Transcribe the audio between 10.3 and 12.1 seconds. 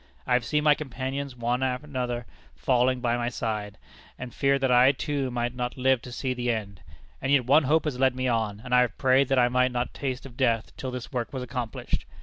death till this work was accomplished.